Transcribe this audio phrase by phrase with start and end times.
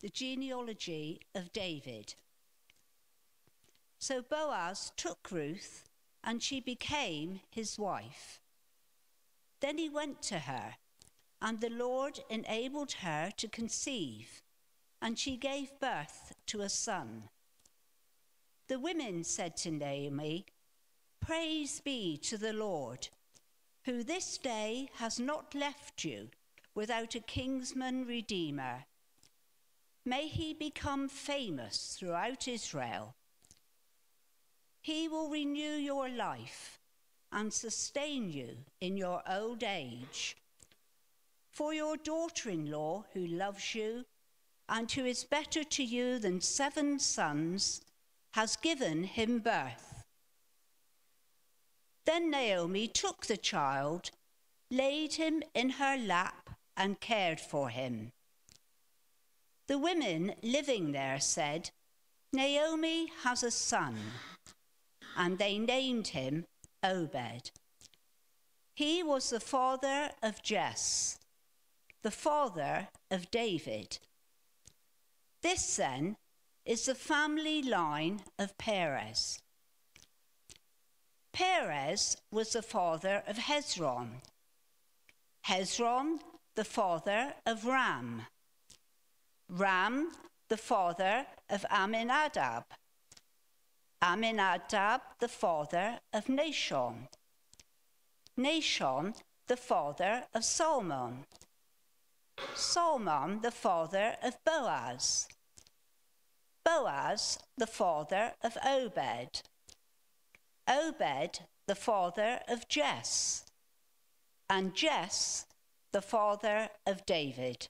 [0.00, 2.14] the genealogy of David.
[3.98, 5.88] So Boaz took Ruth,
[6.22, 8.40] and she became his wife.
[9.60, 10.74] Then he went to her,
[11.42, 14.42] and the Lord enabled her to conceive,
[15.02, 17.24] and she gave birth to a son.
[18.68, 20.46] The women said to Naomi,
[21.20, 23.08] Praise be to the Lord,
[23.84, 26.28] who this day has not left you
[26.74, 28.84] without a kinsman redeemer.
[30.08, 33.14] May he become famous throughout Israel.
[34.80, 36.80] He will renew your life
[37.30, 40.34] and sustain you in your old age.
[41.50, 44.06] For your daughter in law, who loves you
[44.66, 47.82] and who is better to you than seven sons,
[48.30, 50.04] has given him birth.
[52.06, 54.10] Then Naomi took the child,
[54.70, 58.12] laid him in her lap, and cared for him.
[59.68, 61.70] The women living there said,
[62.32, 63.98] Naomi has a son,
[65.14, 66.46] and they named him
[66.82, 67.50] Obed.
[68.74, 71.18] He was the father of Jesse,
[72.02, 73.98] the father of David.
[75.42, 76.16] This then
[76.64, 79.38] is the family line of Perez.
[81.32, 84.22] Perez was the father of Hezron.
[85.46, 86.20] Hezron,
[86.56, 88.22] the father of Ram.
[89.48, 90.12] Ram,
[90.48, 92.64] the father of Amminadab.
[94.02, 97.08] Amminadab, the father of Nahshon.
[98.38, 99.14] Nahshon,
[99.46, 101.24] the father of Salmon.
[102.54, 105.28] Salmon, the father of Boaz.
[106.62, 109.42] Boaz, the father of Obed.
[110.68, 113.44] Obed, the father of Jesse.
[114.50, 115.46] And Jesse,
[115.92, 117.68] the father of David.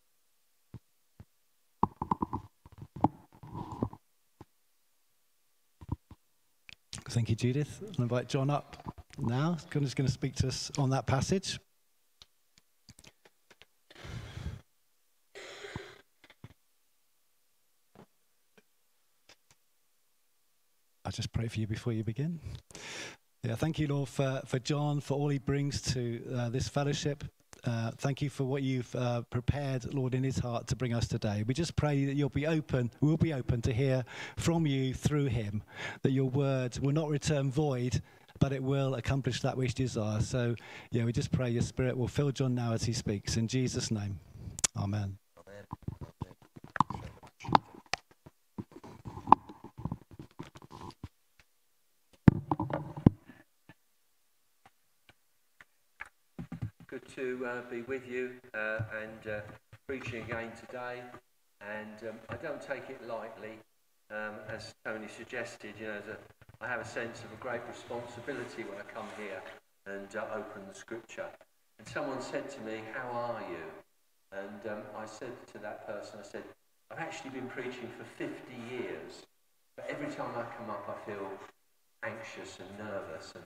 [7.11, 7.83] Thank you, Judith.
[7.97, 8.77] I'll invite Jon up
[9.19, 9.56] now.
[9.72, 11.59] He's going to speak to us on that passage.
[21.05, 22.41] I just pray for you before you begin.
[23.43, 27.25] Yeah, thank you, Lord, for, for Jon, for all he brings to uh, this fellowship.
[27.65, 31.09] Uh, thank you for what you've uh, prepared, Lord, in his heart to bring us
[31.09, 31.45] today.
[31.47, 34.05] We just pray that you'll be open, we'll be open to hear
[34.37, 35.63] from you through him,
[36.03, 38.01] that your word will not return void,
[38.39, 40.21] but it will accomplish that which you desire.
[40.21, 40.55] So,
[40.91, 43.37] yeah, we just pray your spirit will fill Jon now as he speaks.
[43.37, 44.21] In Jesus' name,
[44.77, 45.19] amen.
[57.47, 59.41] Uh, be with you uh, and uh,
[59.87, 61.03] preaching again today.
[61.60, 63.59] And um, I don't take it lightly,
[64.10, 65.75] um, as Tony suggested.
[65.81, 69.43] You know, a, I have a sense of a great responsibility when I come here
[69.87, 71.27] and uh, open the scripture.
[71.78, 73.65] And someone said to me, How are you?
[74.32, 76.43] And um, I said to that person, I said,
[76.91, 78.34] I've actually been preaching for 50
[78.71, 79.27] years,
[79.77, 81.31] but every time I come up, I feel
[82.03, 83.44] anxious and nervous and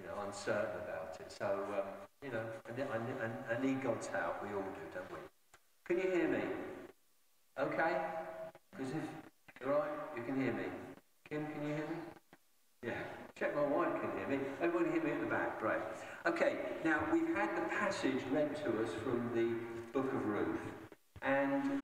[0.00, 1.30] you know, uncertain about it.
[1.30, 1.88] So, um,
[2.24, 4.42] you know, I, I, I, need God's help.
[4.42, 5.18] We all do, don't we?
[5.84, 6.44] Can you hear me?
[7.58, 7.96] Okay?
[8.72, 10.64] Because if, right, you can hear me.
[11.28, 11.96] Kim, can you hear me?
[12.82, 12.92] Yeah.
[13.38, 14.44] Check my wife can hear me.
[14.60, 15.60] Everybody hear me at the back.
[15.60, 15.80] Great.
[16.26, 19.54] Okay, now we've had the passage read to us from the
[19.98, 20.60] book of Ruth,
[21.22, 21.80] and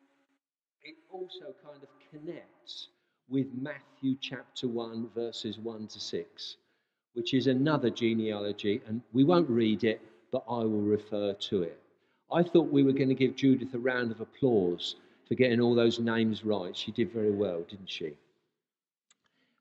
[0.83, 2.88] it also kind of connects
[3.31, 6.56] with Matthew chapter 1, verses 1 to 6
[7.16, 11.81] which is another genealogy, and we won't read it, but I will refer to it.
[12.31, 14.97] I thought we were going to give Judith a round of applause
[15.27, 16.77] for getting all those names right.
[16.77, 18.12] She did very well, didn't she?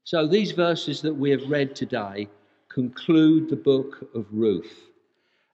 [0.04, 2.28] So, these verses that we have read today
[2.68, 4.90] conclude the book of Ruth,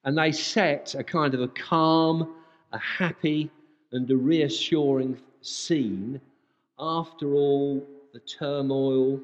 [0.04, 2.34] and they set a kind of a calm,
[2.72, 3.52] a happy,
[3.92, 6.20] and a reassuring scene
[6.80, 9.22] after all the turmoil,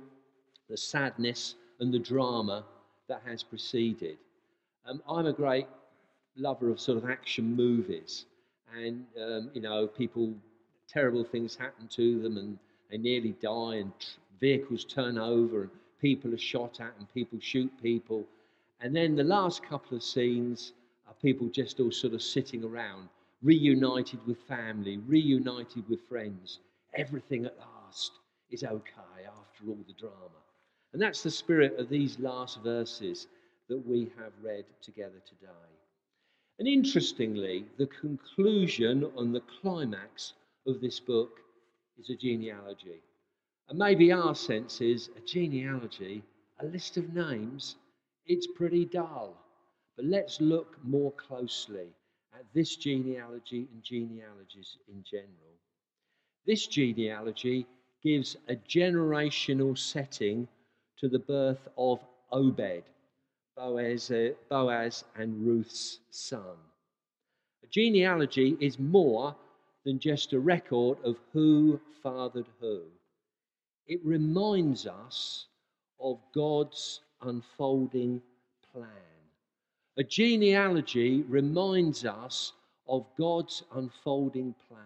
[0.69, 2.63] the sadness, and the drama
[3.07, 4.17] that has preceded.
[4.85, 5.67] Um, I'm a great
[6.35, 8.25] lover of sort of action movies,
[8.75, 10.33] and um, you know, people,
[10.87, 12.57] terrible things happen to them, and
[12.89, 13.91] they nearly die, and
[14.39, 15.71] vehicles turn over, and
[16.01, 18.23] people are shot at, and people shoot people,
[18.81, 20.73] and then the last couple of scenes
[21.07, 23.09] are people just all sort of sitting around,
[23.41, 26.59] reunited with family, reunited with friends.
[26.93, 28.11] Everything at last
[28.51, 30.46] is okay after all the drama.
[30.97, 33.27] And that's the spirit of these last verses
[33.69, 35.69] that we have read together today.
[36.57, 40.33] And interestingly, the conclusion and the climax
[40.65, 41.33] of this book
[41.99, 43.03] is a genealogy.
[43.69, 46.23] And maybe our sense is a genealogy,
[46.61, 47.75] a list of names,
[48.25, 49.35] it's pretty dull.
[49.97, 51.89] But let's look more closely
[52.33, 55.59] at this genealogy and genealogies in general.
[56.47, 57.67] This genealogy
[58.01, 60.47] gives a generational setting
[60.99, 61.99] to the birth of
[62.31, 62.83] Obed,
[63.55, 66.57] Boaz, uh, Boaz and Ruth's son.
[67.63, 69.35] A genealogy is more
[69.85, 72.81] than just a record of who fathered who.
[73.87, 75.47] It reminds us
[75.99, 78.21] of God's unfolding
[78.71, 78.87] plan.
[79.97, 82.53] A genealogy reminds us
[82.87, 84.85] of God's unfolding plan.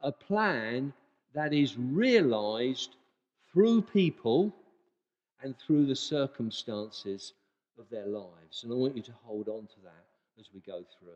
[0.00, 0.92] A plan
[1.34, 2.96] that is realized
[3.52, 4.52] through people
[5.42, 7.34] and through the circumstances
[7.78, 8.62] of their lives.
[8.62, 10.04] And I want you to hold on to that
[10.38, 11.12] as we go through.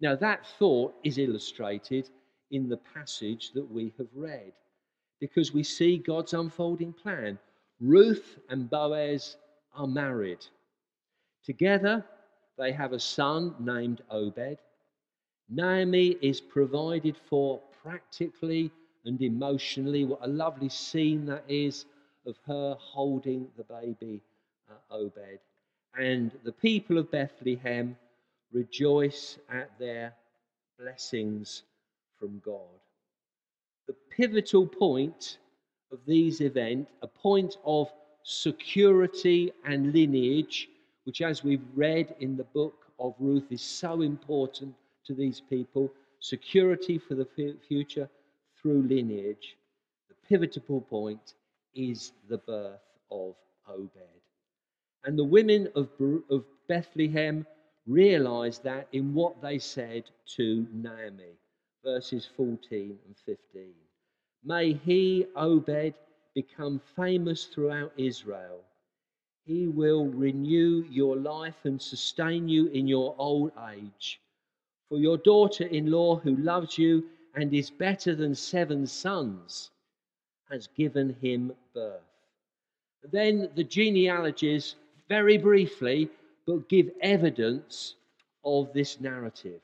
[0.00, 2.08] Now, that thought is illustrated
[2.50, 4.52] in the passage that we have read
[5.20, 7.38] because we see God's unfolding plan.
[7.80, 9.36] Ruth and Boaz
[9.74, 10.44] are married.
[11.44, 12.04] Together,
[12.58, 14.58] they have a son named Obed.
[15.48, 18.70] Naomi is provided for practically
[19.04, 20.04] and emotionally.
[20.04, 21.86] What a lovely scene that is
[22.26, 24.22] of her holding the baby
[24.70, 25.38] uh, Obed.
[25.98, 27.96] And the people of Bethlehem
[28.52, 30.12] rejoice at their
[30.78, 31.62] blessings
[32.18, 32.80] from God.
[33.86, 35.38] The pivotal point
[35.92, 37.90] of these events, a point of
[38.22, 40.68] security and lineage,
[41.04, 44.74] which, as we've read in the book of Ruth, is so important
[45.06, 45.90] to these people
[46.20, 48.08] security for the future
[48.60, 49.56] through lineage.
[50.08, 51.34] The pivotal point
[51.74, 52.80] is the birth
[53.10, 53.34] of
[53.68, 54.22] Obed.
[55.04, 55.88] And the women of,
[56.30, 57.46] of Bethlehem
[57.86, 60.04] realized that in what they said
[60.36, 61.38] to Naomi,
[61.84, 63.72] verses 14 and 15.
[64.44, 65.94] May he, Obed,
[66.34, 68.60] become famous throughout Israel.
[69.44, 74.20] He will renew your life and sustain you in your old age.
[74.88, 79.70] For your daughter in law, who loves you and is better than seven sons,
[80.50, 82.00] has given him birth.
[83.10, 84.76] Then the genealogies,
[85.08, 86.10] very briefly,
[86.46, 87.94] but give evidence
[88.44, 89.60] of this narrative.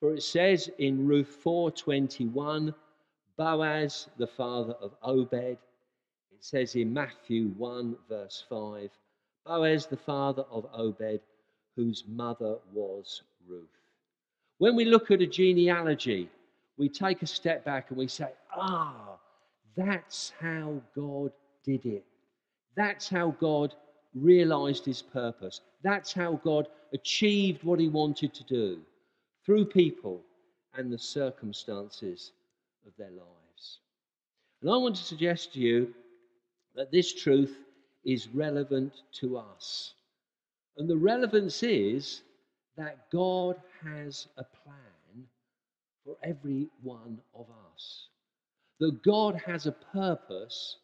[0.00, 2.74] For it says in Ruth 4:21,
[3.36, 5.58] Boaz, the father of Obed.
[6.32, 8.90] It says in Matthew 1, verse 5,
[9.46, 11.20] Boaz, the father of Obed,
[11.76, 13.68] whose mother was Ruth.
[14.58, 16.28] When we look at a genealogy,
[16.76, 19.18] we take a step back and we say, ah,
[19.76, 21.32] that's how God
[21.64, 22.04] did it.
[22.76, 23.74] That's how God
[24.14, 25.60] realized his purpose.
[25.82, 28.80] That's how God achieved what he wanted to do
[29.44, 30.22] through people
[30.74, 32.32] and the circumstances
[32.86, 33.78] of their lives.
[34.60, 35.94] And I want to suggest to you
[36.74, 37.56] that this truth
[38.04, 39.94] is relevant to us.
[40.76, 42.22] And the relevance is
[42.76, 45.26] that God has a plan
[46.04, 48.09] for every one of us.
[48.80, 50.78] That God has a purpose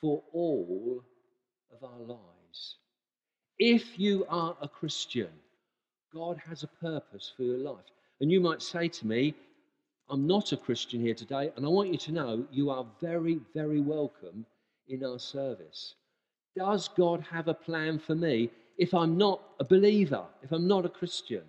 [0.00, 1.04] for all
[1.70, 2.76] of our lives.
[3.58, 5.28] If you are a Christian,
[6.12, 7.84] God has a purpose for your life.
[8.20, 9.34] And you might say to me,
[10.08, 13.40] I'm not a Christian here today, and I want you to know you are very,
[13.54, 14.46] very welcome
[14.88, 15.96] in our service.
[16.56, 20.86] Does God have a plan for me if I'm not a believer, if I'm not
[20.86, 21.44] a Christian?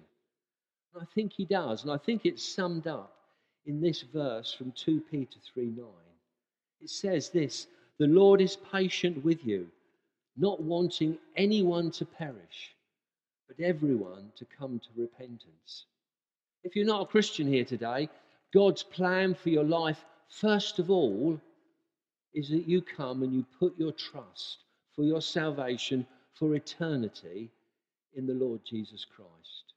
[1.00, 3.19] I think He does, and I think it's summed up
[3.66, 5.86] in this verse from 2 Peter 3 9.
[6.82, 9.70] It says this The Lord is patient with you
[10.40, 12.74] not wanting anyone to perish,
[13.48, 15.86] but everyone to come to repentance.
[16.64, 18.10] If you're not a Christian here today,
[18.54, 21.40] God's plan for your life, first of all,
[22.34, 24.60] is that you come and you put your trust
[24.96, 27.50] for your salvation for eternity
[28.16, 29.74] in the Lord Jesus Christ.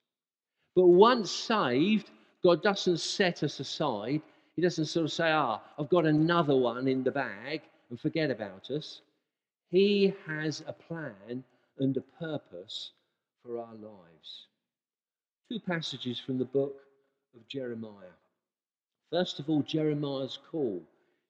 [0.76, 2.10] But once saved,
[2.42, 4.22] God doesn't set us aside.
[4.56, 8.30] He doesn't sort of say, ah, I've got another one in the bag and forget
[8.30, 9.00] about us.
[9.70, 11.44] He has a plan
[11.78, 12.92] and a purpose
[13.42, 14.46] for our lives.
[15.50, 16.76] Two passages from the book
[17.34, 18.16] of Jeremiah.
[19.10, 20.82] First of all, Jeremiah's call,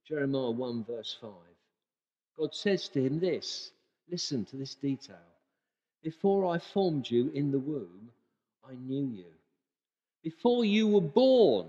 [0.07, 1.31] Jeremiah 1, verse 5.
[2.39, 3.73] God says to him this
[4.11, 5.17] listen to this detail.
[6.03, 8.11] Before I formed you in the womb,
[8.69, 9.33] I knew you.
[10.23, 11.69] Before you were born,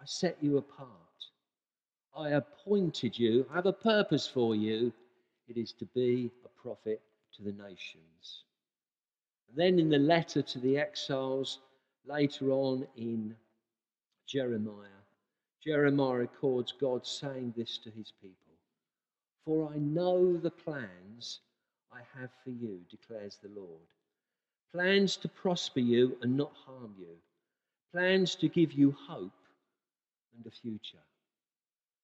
[0.00, 0.90] I set you apart.
[2.16, 4.92] I appointed you, I have a purpose for you
[5.48, 7.00] it is to be a prophet
[7.34, 8.44] to the nations.
[9.48, 11.60] And then in the letter to the exiles,
[12.06, 13.34] later on in
[14.26, 15.02] Jeremiah,
[15.64, 18.54] Jeremiah records God saying this to his people
[19.44, 21.40] For I know the plans
[21.90, 23.88] I have for you, declares the Lord.
[24.70, 27.16] Plans to prosper you and not harm you,
[27.92, 29.32] plans to give you hope
[30.36, 31.04] and a future.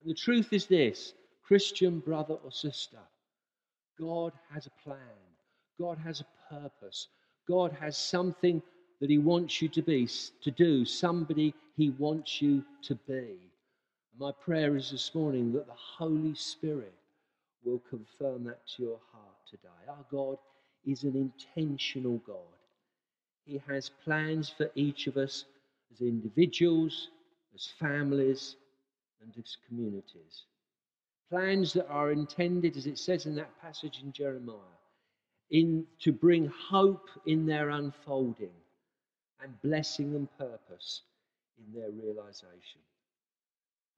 [0.02, 2.98] And the truth is this Christian brother or sister,
[3.98, 4.98] God has a plan,
[5.78, 7.08] God has a purpose,
[7.48, 8.62] God has something
[9.00, 10.08] that He wants you to be,
[10.42, 13.36] to do, somebody He wants you to be.
[14.18, 16.94] My prayer is this morning that the Holy Spirit
[17.64, 19.68] will confirm that to your heart today.
[19.88, 20.38] Our God
[20.86, 22.36] is an intentional God.
[23.44, 25.44] He has plans for each of us
[25.94, 27.08] as individuals,
[27.54, 28.56] as families,
[29.22, 30.44] and as communities.
[31.30, 34.56] Plans that are intended, as it says in that passage in Jeremiah,
[35.50, 38.50] in, to bring hope in their unfolding
[39.42, 41.02] and blessing and purpose
[41.58, 42.80] in their realization.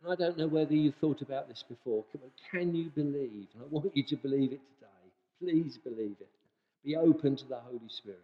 [0.02, 3.48] And I don't know whether you've thought about this before, but can you believe?
[3.54, 4.86] And I want you to believe it today.
[5.40, 6.28] Please believe it.
[6.84, 8.20] Be open to the Holy Spirit.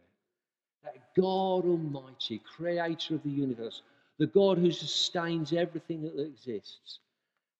[0.85, 3.83] That God Almighty, creator of the universe,
[4.19, 6.99] the God who sustains everything that exists,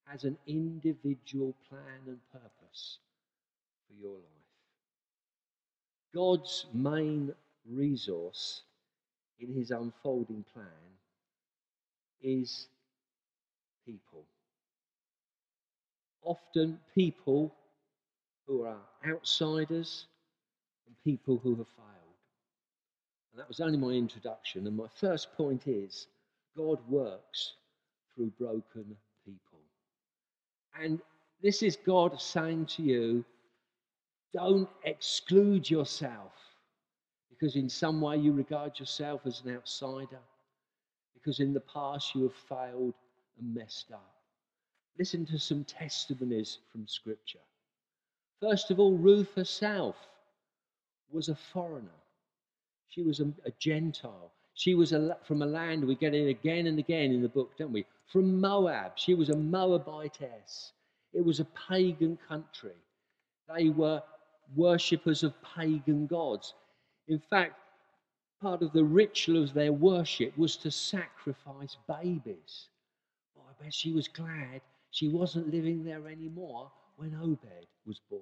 [0.05, 2.99] has an individual plan and purpose
[3.87, 4.23] for your life.
[6.13, 7.33] God's main
[7.69, 8.61] resource
[9.39, 10.67] in his unfolding plan
[12.21, 12.67] is
[13.85, 14.23] people.
[16.23, 17.53] Often, people
[18.47, 18.77] who are
[19.07, 20.05] outsiders
[20.87, 21.92] and people who have failed.
[23.33, 24.67] And that was only my introduction.
[24.67, 26.07] And my first point is
[26.55, 27.53] God works
[28.13, 29.59] through broken people.
[30.79, 31.01] And
[31.41, 33.25] this is God saying to you
[34.33, 36.31] don't exclude yourself
[37.29, 40.19] because in some way you regard yourself as an outsider,
[41.13, 42.93] because in the past you have failed
[43.39, 44.15] and messed up.
[44.97, 47.39] Listen to some testimonies from Scripture.
[48.39, 49.95] First of all, Ruth herself
[51.11, 51.89] was a foreigner.
[52.93, 54.31] She was a, a Gentile.
[54.53, 57.57] She was a, from a land we get it again and again in the book,
[57.57, 57.85] don't we?
[58.05, 58.99] From Moab.
[58.99, 60.73] She was a Moabitess.
[61.11, 62.75] It was a pagan country.
[63.55, 64.03] They were
[64.55, 66.53] worshippers of pagan gods.
[67.07, 67.59] In fact,
[68.39, 72.67] part of the ritual of their worship was to sacrifice babies.
[73.35, 78.21] Boy, I bet she was glad she wasn't living there anymore when Obed was born.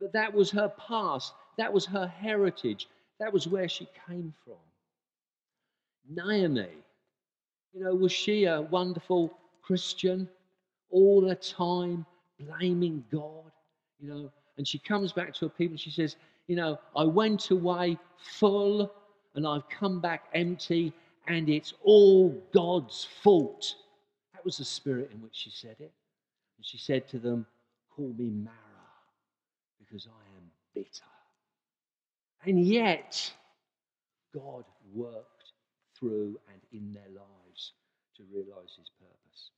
[0.00, 4.54] But that was her past, that was her heritage, that was where she came from.
[6.08, 6.68] Naomi,
[7.72, 10.28] you know, was she a wonderful Christian
[10.90, 12.06] all the time
[12.38, 13.50] blaming God?
[14.00, 17.04] You know, and she comes back to her people and she says, You know, I
[17.04, 18.92] went away full
[19.34, 20.92] and I've come back empty
[21.26, 23.74] and it's all God's fault.
[24.34, 25.92] That was the spirit in which she said it.
[26.56, 27.46] And she said to them,
[27.94, 28.54] Call me Mara
[29.78, 31.17] because I am bitter.
[32.48, 33.30] And yet,
[34.34, 34.64] God
[34.94, 35.52] worked
[35.94, 37.72] through and in their lives
[38.16, 39.50] to realize his purpose.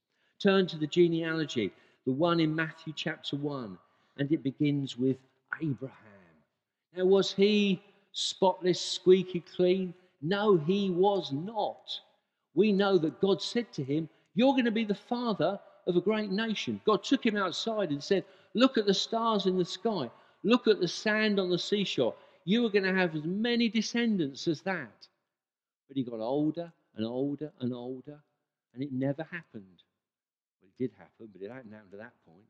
[0.42, 1.70] Turn to the genealogy,
[2.04, 3.78] the one in Matthew chapter 1,
[4.18, 5.18] and it begins with
[5.62, 6.35] Abraham.
[6.97, 7.80] Now, was he
[8.11, 9.94] spotless, squeaky clean?
[10.20, 11.97] No, he was not.
[12.56, 16.00] We know that God said to him, You're going to be the father of a
[16.00, 16.80] great nation.
[16.85, 20.11] God took him outside and said, Look at the stars in the sky,
[20.42, 22.16] look at the sand on the seashore
[22.50, 25.07] you were going to have as many descendants as that.
[25.87, 28.19] But he got older and older and older,
[28.75, 29.83] and it never happened.
[30.61, 32.47] Well, it did happen, but it hadn't happened to that point.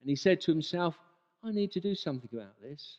[0.00, 0.98] And he said to himself,
[1.44, 2.98] I need to do something about this.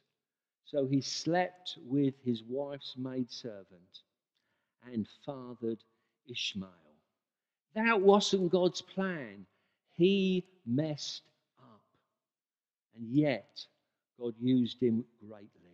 [0.63, 4.03] So he slept with his wife's maidservant
[4.91, 5.83] and fathered
[6.29, 6.69] Ishmael.
[7.75, 9.45] That wasn't God's plan.
[9.91, 11.23] He messed
[11.59, 11.81] up.
[12.95, 13.65] And yet,
[14.19, 15.66] God used him greatly.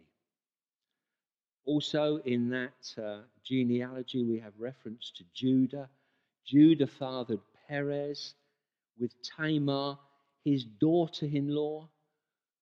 [1.65, 5.89] Also, in that uh, genealogy, we have reference to Judah.
[6.46, 8.36] Judah fathered Perez
[9.00, 9.98] with Tamar,
[10.43, 11.89] his daughter in law,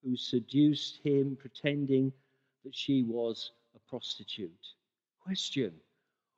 [0.03, 2.13] who seduced him, pretending
[2.63, 4.67] that she was a prostitute.
[5.23, 5.73] Question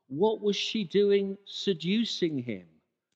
[0.07, 2.65] What was she doing seducing him?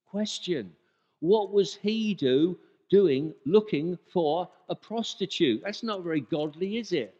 [0.09, 0.73] Question
[1.19, 5.61] What was he do doing looking for a prostitute?
[5.63, 7.16] That's not very godly, is it?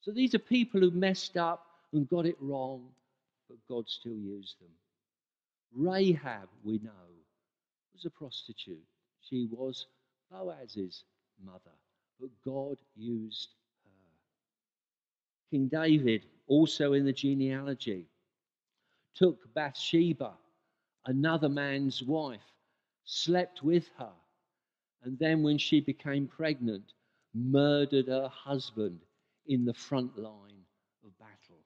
[0.00, 2.88] So these are people who messed up and got it wrong,
[3.48, 4.70] but God still used them.
[5.74, 6.90] Rahab, we know,
[7.92, 8.82] was a prostitute.
[9.20, 9.86] She was
[10.30, 11.04] Boaz's
[11.44, 11.76] mother,
[12.18, 13.50] but God used
[13.84, 13.90] her.
[15.50, 18.06] King David, also in the genealogy,
[19.14, 20.32] took Bathsheba,
[21.06, 22.40] another man's wife,
[23.04, 24.12] slept with her,
[25.02, 26.94] and then when she became pregnant,
[27.34, 29.00] murdered her husband
[29.50, 30.64] in the front line
[31.04, 31.58] of battle.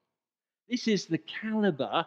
[0.67, 2.05] This is the caliber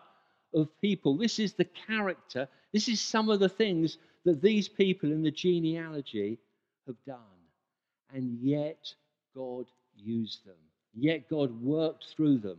[0.52, 1.16] of people.
[1.16, 2.48] This is the character.
[2.72, 6.38] This is some of the things that these people in the genealogy
[6.88, 7.38] have done.
[8.12, 8.92] And yet
[9.36, 9.66] God
[9.96, 10.56] used them.
[10.94, 12.58] Yet God worked through them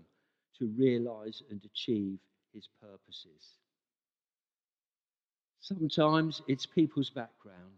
[0.58, 2.20] to realize and achieve
[2.54, 3.58] his purposes.
[5.60, 7.76] Sometimes it's people's background.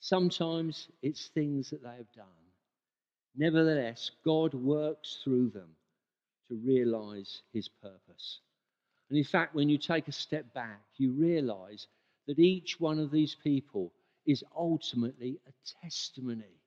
[0.00, 2.43] Sometimes it's things that they have done.
[3.36, 5.70] Nevertheless, God works through them
[6.48, 8.40] to realize his purpose.
[9.08, 11.88] And in fact, when you take a step back, you realize
[12.26, 13.92] that each one of these people
[14.26, 16.60] is ultimately a testimony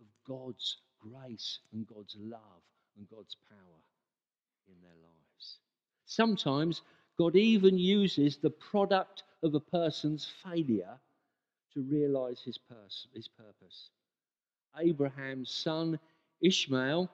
[0.00, 2.62] of God's grace and God's love
[2.96, 3.82] and God's power
[4.68, 5.58] in their lives.
[6.04, 6.82] Sometimes
[7.18, 10.98] God even uses the product of a person's failure
[11.74, 13.90] to realize his, pers- his purpose.
[14.78, 15.98] Abraham's son
[16.42, 17.10] Ishmael,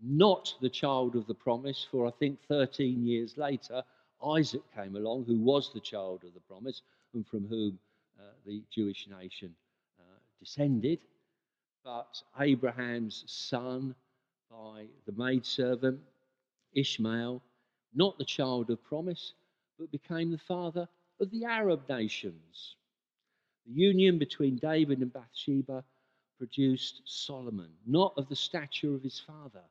[0.00, 3.82] not the child of the promise, for I think 13 years later,
[4.24, 6.82] Isaac came along, who was the child of the promise
[7.14, 7.78] and from whom
[8.18, 9.54] uh, the Jewish nation
[9.98, 11.00] uh, descended.
[11.84, 13.94] But Abraham's son
[14.50, 16.00] by the maidservant,
[16.74, 17.42] Ishmael,
[17.94, 19.32] not the child of promise,
[19.78, 20.86] but became the father
[21.20, 22.76] of the Arab nations.
[23.66, 25.84] The union between David and Bathsheba
[26.40, 29.62] produced Solomon, not of the stature of his father,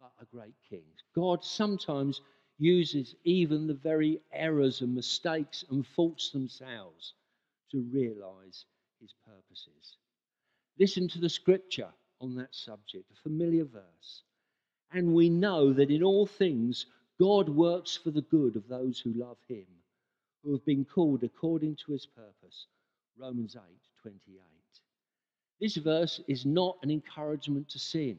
[0.00, 0.84] but a great king.
[1.16, 2.20] God sometimes
[2.58, 7.14] uses even the very errors and mistakes and faults themselves
[7.72, 8.66] to realize
[9.00, 9.96] his purposes.
[10.78, 14.22] Listen to the scripture on that subject, a familiar verse.
[14.92, 16.86] And we know that in all things
[17.18, 19.66] God works for the good of those who love him,
[20.44, 22.66] who have been called according to his purpose.
[23.18, 23.62] Romans 8
[24.02, 24.59] 28.
[25.60, 28.16] This verse is not an encouragement to sin.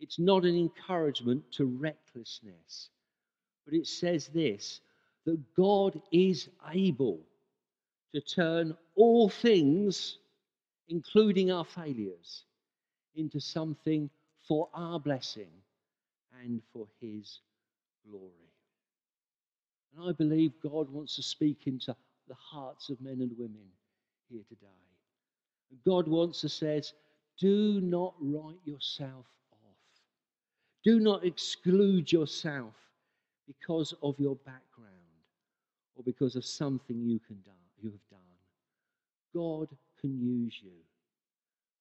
[0.00, 2.90] It's not an encouragement to recklessness.
[3.64, 4.80] But it says this
[5.24, 7.20] that God is able
[8.12, 10.18] to turn all things,
[10.88, 12.44] including our failures,
[13.16, 14.10] into something
[14.46, 15.50] for our blessing
[16.42, 17.40] and for His
[18.08, 18.32] glory.
[19.96, 21.96] And I believe God wants to speak into
[22.28, 23.66] the hearts of men and women
[24.28, 24.83] here today.
[25.86, 26.92] God wants to says,
[27.38, 30.02] do not write yourself off.
[30.84, 32.74] Do not exclude yourself
[33.46, 34.90] because of your background
[35.96, 37.50] or because of something you can do,
[37.82, 38.20] you have done.
[39.34, 39.68] God
[40.00, 40.70] can use you.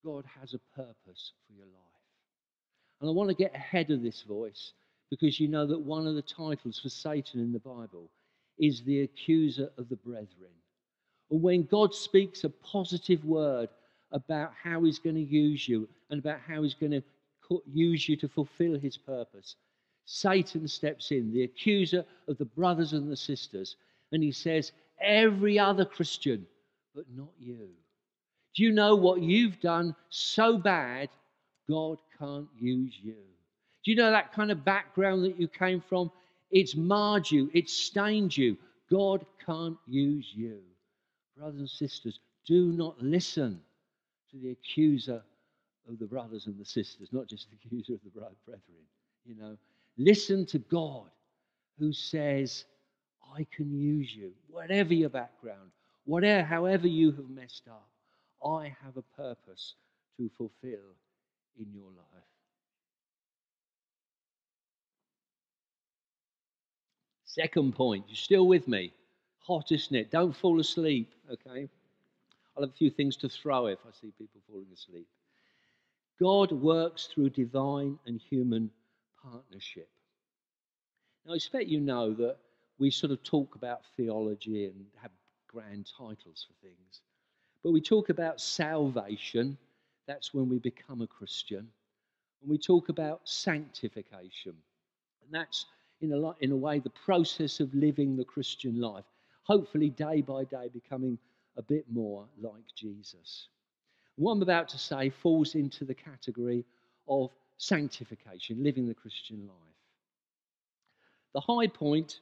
[0.03, 1.83] God has a purpose for your life.
[2.99, 4.73] And I want to get ahead of this voice
[5.09, 8.09] because you know that one of the titles for Satan in the Bible
[8.57, 10.51] is the accuser of the brethren.
[11.31, 13.69] And when God speaks a positive word
[14.13, 17.03] about how he's going to use you and about how he's going to
[17.71, 19.55] use you to fulfill his purpose,
[20.05, 23.75] Satan steps in, the accuser of the brothers and the sisters,
[24.11, 24.71] and he says,
[25.01, 26.45] Every other Christian,
[26.95, 27.69] but not you.
[28.55, 31.09] Do you know what you've done so bad,
[31.67, 33.15] God can't use you?
[33.83, 36.11] Do you know that kind of background that you came from?
[36.51, 38.57] It's marred you, it's stained you.
[38.91, 40.59] God can't use you.
[41.35, 43.59] Brothers and sisters, do not listen
[44.33, 45.23] to the accuser
[45.89, 48.83] of the brothers and the sisters, not just the accuser of the brethren.
[49.25, 49.57] You know,
[49.97, 51.09] Listen to God
[51.77, 52.65] who says,
[53.35, 55.71] I can use you, whatever your background,
[56.05, 57.87] whatever, however you have messed up.
[58.45, 59.75] I have a purpose
[60.17, 60.95] to fulfill
[61.59, 62.25] in your life.
[67.25, 68.93] Second point, you're still with me?
[69.39, 70.11] Hot, isn't it?
[70.11, 71.69] Don't fall asleep, okay?
[72.55, 75.07] I'll have a few things to throw if I see people falling asleep.
[76.19, 78.69] God works through divine and human
[79.21, 79.89] partnership.
[81.25, 82.37] Now, I expect you know that
[82.77, 85.11] we sort of talk about theology and have
[85.47, 87.01] grand titles for things.
[87.63, 89.57] But we talk about salvation,
[90.07, 91.67] that's when we become a Christian.
[92.41, 94.53] And we talk about sanctification,
[95.23, 95.65] and that's
[96.01, 99.05] in a, in a way the process of living the Christian life,
[99.43, 101.17] hopefully day by day becoming
[101.57, 103.47] a bit more like Jesus.
[104.15, 106.65] What I'm about to say falls into the category
[107.07, 109.57] of sanctification, living the Christian life.
[111.33, 112.19] The high point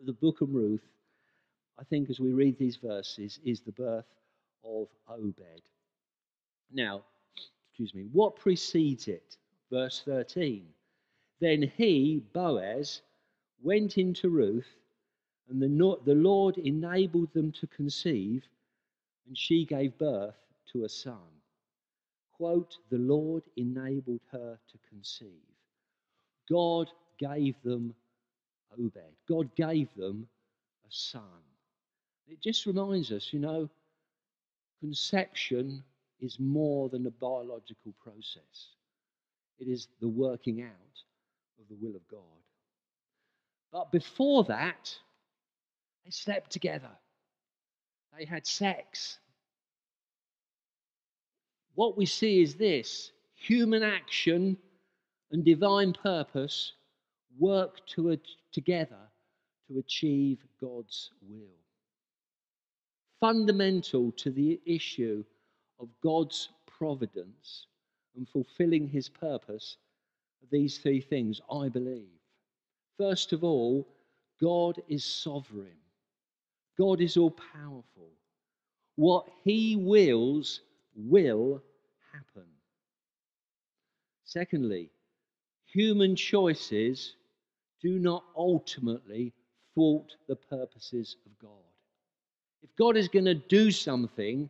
[0.00, 0.88] of the book of Ruth,
[1.78, 4.06] I think, as we read these verses, is the birth
[4.64, 5.62] of Obed.
[6.72, 7.02] Now,
[7.68, 9.36] excuse me, what precedes it?
[9.70, 10.66] Verse 13.
[11.40, 13.02] Then he, Boaz,
[13.62, 14.66] went into Ruth,
[15.48, 18.44] and the, the Lord enabled them to conceive,
[19.26, 20.36] and she gave birth
[20.72, 21.16] to a son.
[22.32, 25.28] Quote, the Lord enabled her to conceive.
[26.48, 27.94] God gave them
[28.78, 29.16] Obed.
[29.28, 30.28] God gave them
[30.86, 31.22] a son.
[32.28, 33.68] It just reminds us, you know,
[34.80, 35.82] conception
[36.20, 38.74] is more than a biological process,
[39.58, 41.02] it is the working out
[41.58, 42.20] of the will of God.
[43.72, 44.96] But before that,
[46.08, 46.88] they slept together,
[48.18, 49.18] they had sex.
[51.74, 54.56] What we see is this human action
[55.30, 56.72] and divine purpose
[57.38, 58.18] work to a,
[58.52, 58.96] together
[59.68, 61.58] to achieve God's will.
[63.20, 65.22] Fundamental to the issue
[65.78, 67.66] of God's providence
[68.16, 69.76] and fulfilling his purpose
[70.42, 72.18] are these three things, I believe.
[72.96, 73.86] First of all,
[74.40, 75.76] God is sovereign.
[76.78, 78.10] God is all powerful.
[78.94, 80.60] What he wills
[80.94, 81.62] will
[82.12, 82.46] happen.
[84.24, 84.90] Secondly,
[85.66, 87.14] human choices
[87.80, 89.32] do not ultimately
[89.74, 91.50] thwart the purposes of God.
[92.62, 94.48] If God is going to do something,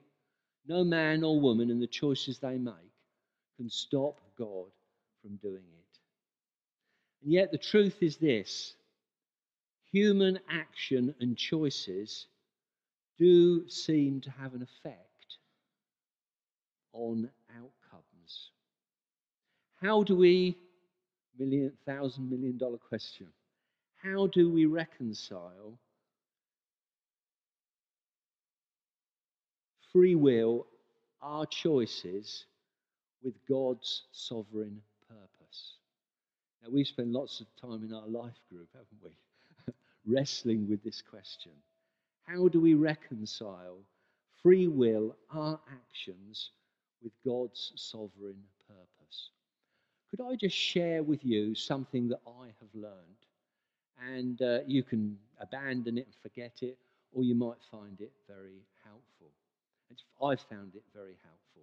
[0.66, 2.74] no man or woman and the choices they make
[3.56, 4.66] can stop God
[5.22, 5.98] from doing it.
[7.22, 8.74] And yet, the truth is this
[9.92, 12.26] human action and choices
[13.18, 15.36] do seem to have an effect
[16.92, 18.50] on outcomes.
[19.80, 20.56] How do we
[21.38, 23.26] million, thousand million dollar question.
[24.02, 25.78] How do we reconcile
[29.92, 30.66] free will,
[31.22, 32.44] our choices,
[33.22, 35.74] with God's sovereign purpose?
[36.62, 39.10] Now, we've spent lots of time in our life group, haven't we?
[40.08, 41.52] Wrestling with this question.
[42.26, 43.78] How do we reconcile
[44.42, 46.50] free will, our actions,
[47.02, 49.30] with God's sovereign purpose?
[50.10, 52.92] could I just share with you something that I have learned?
[54.12, 56.78] And uh, you can abandon it and forget it,
[57.12, 59.28] or you might find it very helpful.
[60.22, 61.62] I've found it very helpful.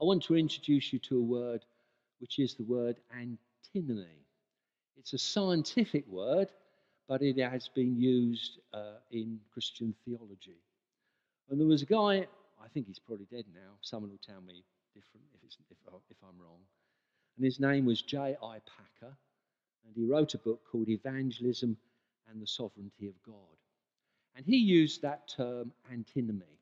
[0.00, 1.64] I want to introduce you to a word
[2.20, 4.24] which is the word antinomy.
[4.98, 6.48] It's a scientific word,
[7.08, 10.60] but it has been used uh, in Christian theology.
[11.48, 12.26] And there was a guy,
[12.62, 14.64] I think he's probably dead now, someone will tell me
[14.94, 15.76] different if, if,
[16.10, 16.60] if I'm wrong
[17.36, 18.60] and his name was J.I.
[18.60, 19.14] Packer,
[19.84, 21.76] and he wrote a book called Evangelism
[22.30, 23.34] and the Sovereignty of God.
[24.34, 26.58] And he used that term antinomy,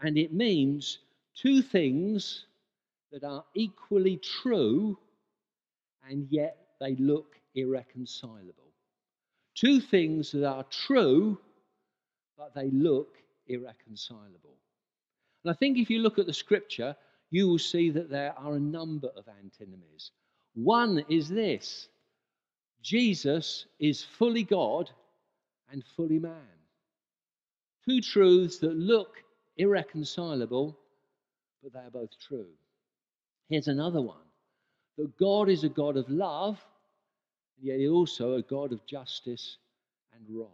[0.00, 0.98] and it means
[1.34, 2.46] two things
[3.12, 4.98] that are equally true
[6.08, 8.63] and yet they look irreconcilable.
[9.54, 11.38] Two things that are true
[12.36, 14.56] but they look irreconcilable.
[15.44, 16.96] And I think if you look at the scripture,
[17.30, 20.10] you will see that there are a number of antinomies.
[20.54, 21.88] One is this
[22.82, 24.90] Jesus is fully God
[25.70, 26.58] and fully man.
[27.88, 29.16] Two truths that look
[29.56, 30.78] irreconcilable,
[31.62, 32.48] but they are both true.
[33.48, 34.16] Here's another one
[34.96, 36.64] that God is a God of love,
[37.64, 39.56] yet also a God of justice
[40.14, 40.48] and wrath.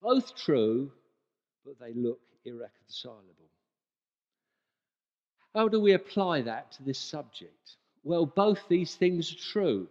[0.00, 0.90] Both true,
[1.64, 3.50] but they look irreconcilable.
[5.54, 7.76] How do we apply that to this subject?
[8.02, 9.86] Well, both these things are true.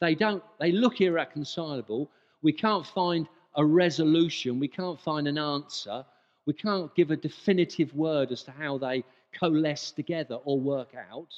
[0.00, 2.08] They don't, they look irreconcilable.
[2.42, 4.60] We can't find a resolution.
[4.60, 6.04] We can't find an answer.
[6.46, 9.04] We can't give a definitive word as to how they
[9.38, 11.28] coalesce together or work out,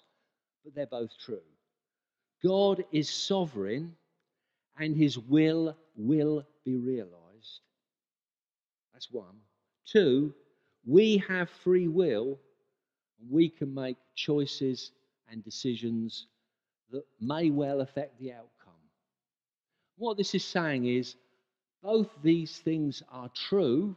[0.63, 1.41] but they're both true.
[2.45, 3.95] God is sovereign
[4.79, 7.61] and his will will be realized.
[8.93, 9.37] That's one.
[9.87, 10.35] Two,
[10.87, 12.39] we have free will
[13.31, 14.91] we can make choices
[15.31, 16.27] and decisions
[16.91, 18.75] that may well affect the outcome.
[19.97, 21.17] What this is saying is
[21.83, 23.97] both these things are true,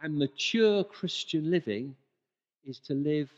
[0.00, 1.94] and mature Christian living
[2.64, 3.30] is to live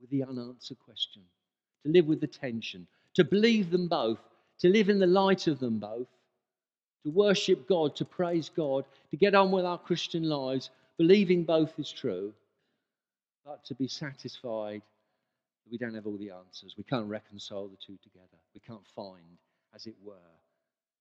[0.00, 1.22] with the unanswered question,
[1.84, 4.18] to live with the tension, to believe them both,
[4.60, 6.08] to live in the light of them both,
[7.04, 11.78] to worship God, to praise God, to get on with our Christian lives, believing both
[11.78, 12.32] is true
[13.46, 16.74] but to be satisfied that we don't have all the answers.
[16.76, 18.38] We can't reconcile the two together.
[18.52, 19.38] We can't find,
[19.74, 20.14] as it were,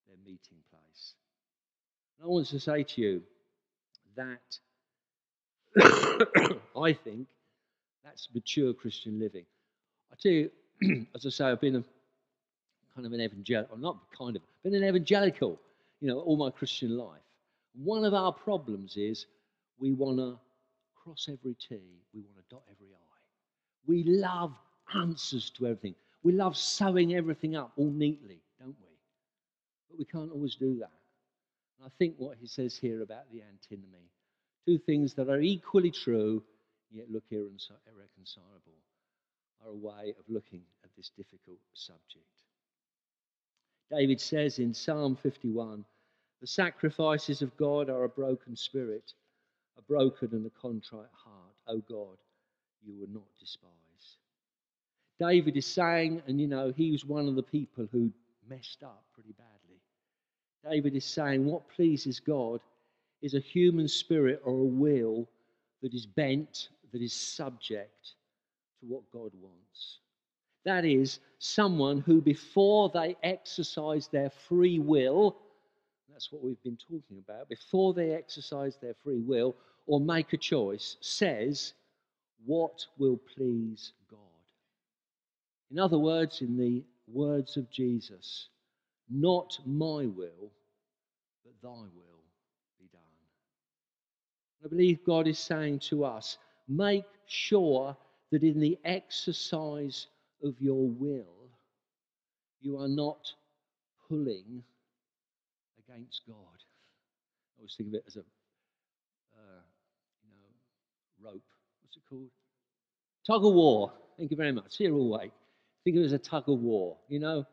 [0.07, 1.15] their meeting place.
[2.17, 3.23] And I want to say to you
[4.15, 4.59] that
[6.77, 7.27] I think
[8.03, 9.45] that's mature Christian living.
[10.11, 10.51] I tell you,
[11.15, 11.83] as I say, I've been a
[12.95, 15.59] kind of an evangelical, not kind of, but an evangelical,
[15.99, 17.21] you know, all my Christian life.
[17.73, 19.25] One of our problems is
[19.79, 20.39] we want to
[20.95, 21.77] cross every T,
[22.13, 23.17] we want to dot every I.
[23.85, 24.53] We love
[24.93, 25.95] answers to everything.
[26.23, 28.97] We love sewing everything up all neatly, don't we?
[29.89, 30.91] But we can't always do that.
[31.77, 34.09] And I think what he says here about the antinomy
[34.65, 36.43] two things that are equally true,
[36.91, 38.73] yet look here and so irreconcilable,
[39.63, 42.25] are a way of looking at this difficult subject.
[43.91, 45.85] David says in Psalm 51
[46.41, 49.13] The sacrifices of God are a broken spirit,
[49.77, 51.55] a broken and a contrite heart.
[51.67, 52.17] O God,
[52.83, 53.71] you will not despise.
[55.19, 58.11] David is saying, and you know, he was one of the people who
[58.49, 59.79] messed up pretty badly.
[60.69, 62.59] David is saying, what pleases God
[63.21, 65.27] is a human spirit or a will
[65.81, 68.13] that is bent, that is subject
[68.79, 69.99] to what God wants.
[70.65, 75.37] That is, someone who, before they exercise their free will,
[76.11, 80.37] that's what we've been talking about, before they exercise their free will or make a
[80.37, 81.73] choice, says,
[82.45, 84.19] What will please God?
[85.71, 88.47] In other words, in the words of Jesus,
[89.09, 90.51] not my will,
[91.43, 92.23] but thy will
[92.79, 93.01] be done.
[94.63, 97.95] I believe God is saying to us, make sure
[98.31, 100.07] that in the exercise
[100.45, 101.49] of your will,
[102.61, 103.33] you are not
[104.07, 104.63] pulling
[105.87, 106.35] against God.
[106.37, 109.61] I always think of it as a, uh,
[110.23, 111.41] you know, rope.
[111.81, 112.29] What's it called?
[113.25, 113.91] Tug of war.
[114.17, 114.77] Thank you very much.
[114.77, 115.31] Here all way.
[115.83, 116.95] Think of it as a tug of war.
[117.09, 117.45] You know,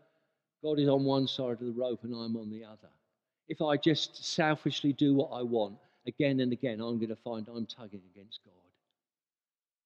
[0.62, 2.88] God is on one side of the rope and I'm on the other.
[3.48, 5.76] If I just selfishly do what I want
[6.06, 8.54] again and again, I'm going to find I'm tugging against God.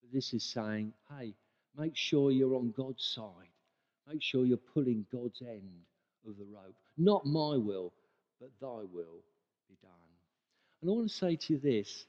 [0.03, 1.35] But this is saying, hey,
[1.79, 3.51] make sure you're on God's side.
[4.09, 5.85] Make sure you're pulling God's end
[6.27, 6.75] of the rope.
[6.97, 7.93] Not my will,
[8.41, 9.23] but thy will
[9.69, 9.93] be done.
[10.81, 12.07] And I want to say to you this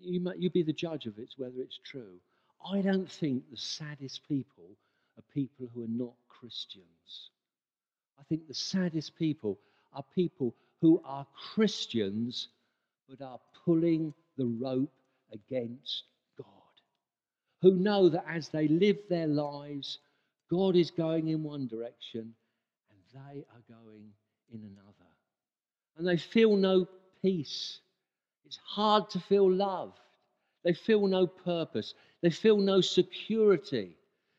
[0.00, 2.20] you, may, you be the judge of it, whether it's true.
[2.64, 4.76] I don't think the saddest people
[5.16, 7.30] are people who are not Christians.
[8.18, 9.58] I think the saddest people
[9.92, 12.48] are people who are Christians
[13.08, 14.92] but are pulling the rope
[15.32, 16.04] against.
[17.62, 19.98] Who know that as they live their lives,
[20.50, 22.34] God is going in one direction
[22.90, 24.10] and they are going
[24.52, 25.10] in another.
[25.96, 26.86] And they feel no
[27.22, 27.80] peace.
[28.44, 29.98] It's hard to feel loved.
[30.64, 31.94] They feel no purpose.
[32.22, 33.96] They feel no security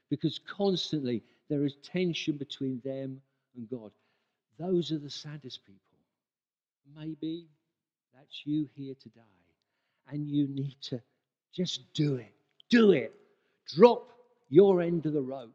[0.09, 3.21] because constantly there is tension between them
[3.55, 3.91] and God.
[4.57, 5.79] Those are the saddest people.
[6.95, 7.47] Maybe
[8.13, 9.21] that's you here today,
[10.11, 11.01] and you need to
[11.53, 12.33] just do it.
[12.69, 13.13] Do it.
[13.75, 14.09] Drop
[14.49, 15.53] your end of the rope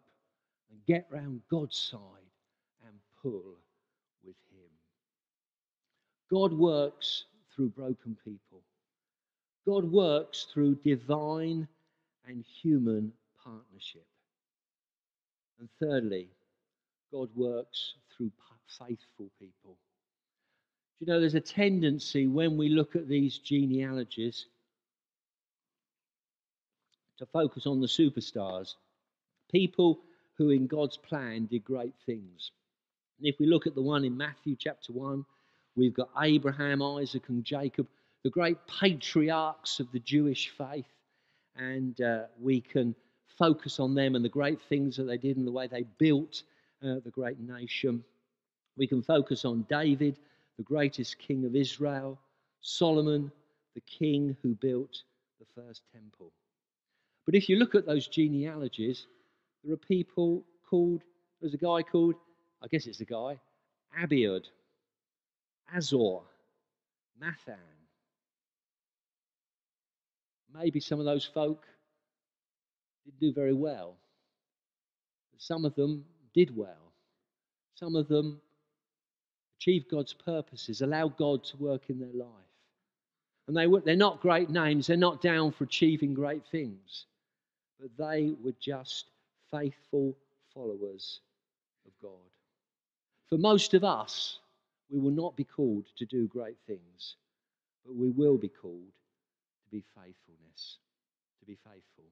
[0.71, 2.01] and get round God's side
[2.87, 3.43] and pull
[4.25, 4.71] with Him.
[6.31, 7.25] God works
[7.55, 8.63] through broken people.
[9.67, 11.67] God works through divine
[12.27, 14.07] and human partnership.
[15.59, 16.29] And thirdly,
[17.13, 18.31] God works through
[18.79, 19.77] faithful people.
[20.99, 24.47] Do you know there's a tendency when we look at these genealogies
[27.19, 28.75] to focus on the superstars,
[29.51, 30.01] people
[30.37, 32.51] who in God's plan did great things.
[33.19, 35.25] And if we look at the one in Matthew chapter 1,
[35.77, 37.87] we've got Abraham, Isaac, and Jacob,
[38.25, 40.87] the great patriarchs of the Jewish faith.
[41.57, 42.95] And uh, we can
[43.39, 46.43] focus on them and the great things that they did and the way they built
[46.83, 48.05] uh, the great nation.
[48.77, 50.19] We can focus on David,
[50.57, 52.19] the greatest king of Israel,
[52.61, 53.31] Solomon,
[53.75, 55.03] the king who built
[55.39, 56.33] the first temple.
[57.27, 59.07] But if you look at those genealogies,
[59.63, 61.03] there are people called,
[61.41, 62.15] there's a guy called,
[62.63, 63.39] I guess it's a guy,
[63.99, 64.45] Abiud,
[65.75, 66.21] Azor,
[67.21, 67.59] Matthan.
[70.53, 71.65] Maybe some of those folk
[73.05, 73.97] didn't do very well.
[75.39, 76.93] Some of them did well.
[77.75, 78.41] Some of them
[79.59, 82.29] achieved God's purposes, allowed God to work in their life.
[83.47, 87.07] And they were, they're not great names, they're not down for achieving great things,
[87.81, 89.07] but they were just
[89.51, 90.17] faithful
[90.53, 91.21] followers
[91.87, 92.31] of God.
[93.29, 94.39] For most of us,
[94.91, 97.17] we will not be called to do great things,
[97.85, 98.93] but we will be called
[99.65, 100.79] to be faithfulness,
[101.41, 102.05] to be faithful.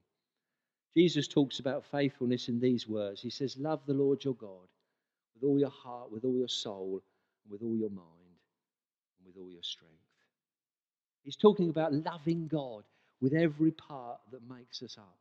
[0.95, 3.21] Jesus talks about faithfulness in these words.
[3.21, 4.67] He says, Love the Lord your God
[5.33, 7.01] with all your heart, with all your soul,
[7.43, 8.37] and with all your mind,
[9.17, 9.93] and with all your strength.
[11.23, 12.83] He's talking about loving God
[13.21, 15.17] with every part that makes us up,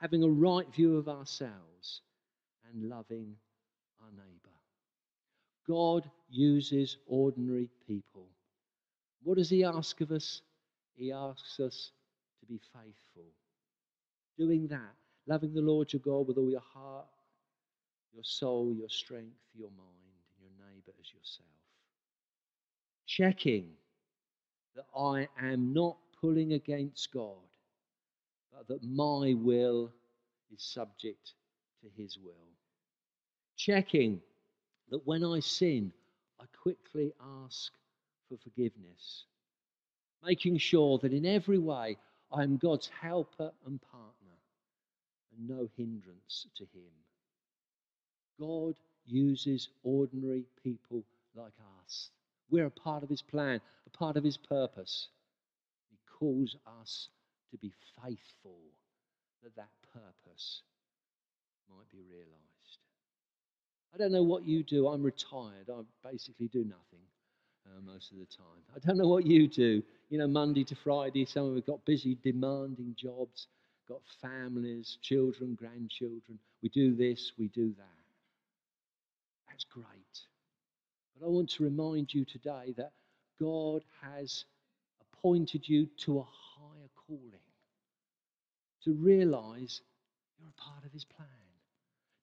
[0.00, 2.02] having a right view of ourselves,
[2.68, 3.34] and loving
[4.02, 4.50] our neighbour.
[5.66, 8.26] God uses ordinary people.
[9.22, 10.42] What does He ask of us?
[10.94, 11.90] He asks us
[12.40, 13.30] to be faithful.
[14.38, 14.94] Doing that,
[15.26, 17.06] loving the Lord your God with all your heart,
[18.12, 21.48] your soul, your strength, your mind, and your neighbor as yourself.
[23.06, 23.68] Checking
[24.74, 27.36] that I am not pulling against God,
[28.56, 29.92] but that my will
[30.52, 31.34] is subject
[31.82, 32.48] to his will.
[33.56, 34.20] Checking
[34.90, 35.92] that when I sin,
[36.40, 37.12] I quickly
[37.44, 37.72] ask
[38.28, 39.24] for forgiveness.
[40.24, 41.96] Making sure that in every way
[42.32, 44.36] I am God's helper and partner
[45.36, 46.90] and no hindrance to him.
[48.40, 48.74] God
[49.06, 51.52] uses ordinary people like
[51.84, 52.10] us.
[52.50, 55.08] We're a part of his plan, a part of his purpose.
[55.90, 57.08] He calls us
[57.50, 58.58] to be faithful
[59.42, 60.62] that that purpose
[61.68, 62.80] might be realized.
[63.94, 64.88] I don't know what you do.
[64.88, 65.70] I'm retired.
[65.70, 67.04] I basically do nothing
[67.66, 68.62] uh, most of the time.
[68.74, 69.82] I don't know what you do.
[70.10, 73.46] You know, Monday to Friday, some of us got busy, demanding jobs,
[73.88, 76.38] got families, children, grandchildren.
[76.62, 78.04] We do this, we do that.
[79.48, 79.86] That's great.
[81.18, 82.92] But I want to remind you today that
[83.40, 84.44] God has
[85.00, 86.26] appointed you to a
[87.06, 87.32] calling
[88.84, 89.80] to realize
[90.38, 91.28] you're a part of His plan,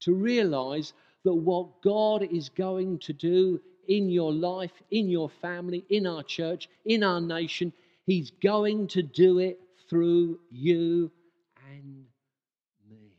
[0.01, 0.93] to realize
[1.23, 6.23] that what God is going to do in your life, in your family, in our
[6.23, 7.73] church, in our nation,
[8.05, 11.11] He's going to do it through you
[11.69, 12.05] and
[12.89, 13.11] me.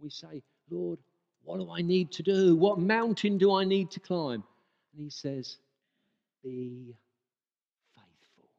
[0.00, 0.98] We say, Lord,
[1.44, 2.56] what do I need to do?
[2.56, 4.44] What mountain do I need to climb?
[4.92, 5.56] And He says,
[6.44, 6.94] Be
[7.94, 8.50] faithful.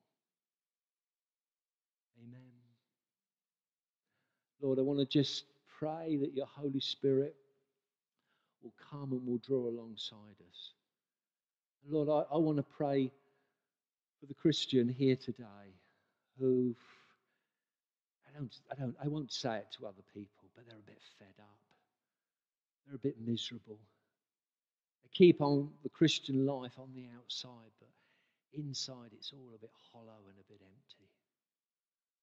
[2.24, 2.40] Amen.
[4.62, 5.46] Lord, I want to just
[5.80, 7.36] pray that your Holy Spirit
[8.62, 10.74] will come and will draw alongside us.
[11.88, 13.12] Lord, I, I want to pray
[14.20, 15.74] for the Christian here today
[16.38, 16.76] who
[18.28, 21.02] I don't, I don't, I won't say it to other people, but they're a bit
[21.18, 21.58] fed up.
[22.86, 23.80] They're a bit miserable.
[25.04, 27.90] They keep on the Christian life on the outside, but
[28.54, 30.99] inside it's all a bit hollow and a bit empty.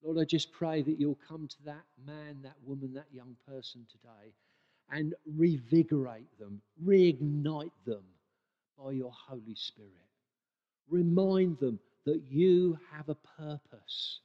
[0.06, 3.84] Lord, I just pray that you'll come to that man, that woman, that young person
[3.90, 4.32] today
[4.92, 8.04] and revigorate them, reignite them
[8.78, 9.90] by your Holy Spirit.
[10.88, 14.20] Remind them that you have a purpose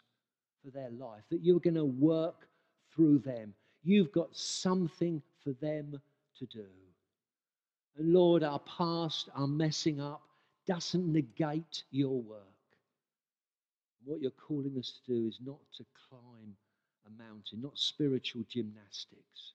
[0.63, 2.47] for their life, that you're going to work
[2.93, 3.51] through them.
[3.83, 5.99] You've got something for them
[6.37, 6.67] to do.
[7.97, 10.21] And Lord, our past, our messing up,
[10.67, 12.50] doesn't negate your work.
[14.03, 16.55] What you're calling us to do is not to climb
[17.05, 19.53] a mountain, not spiritual gymnastics,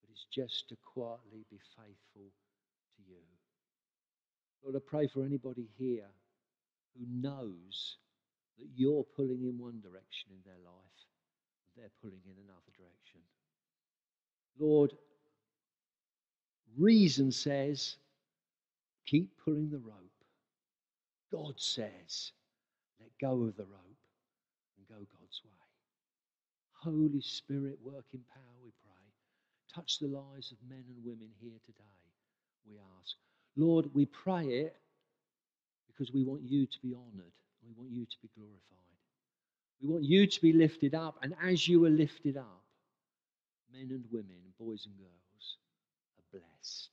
[0.00, 2.28] but it's just to quietly be faithful
[2.96, 3.22] to you.
[4.62, 6.10] Lord, I pray for anybody here
[6.98, 7.96] who knows
[8.58, 10.98] that you're pulling in one direction in their life,
[11.64, 13.20] and they're pulling in another direction.
[14.58, 14.92] Lord,
[16.76, 17.96] reason says,
[19.06, 19.94] keep pulling the rope.
[21.30, 22.32] God says,
[23.00, 24.02] let go of the rope
[24.76, 25.58] and go God's way.
[26.72, 29.04] Holy Spirit, work in power, we pray.
[29.74, 31.84] Touch the lives of men and women here today,
[32.66, 33.16] we ask.
[33.56, 34.76] Lord, we pray it
[35.88, 37.32] because we want you to be honored.
[37.66, 38.78] We want you to be glorified.
[39.82, 41.18] We want you to be lifted up.
[41.22, 42.62] And as you are lifted up,
[43.72, 45.56] men and women, boys and girls,
[46.18, 46.90] are blessed.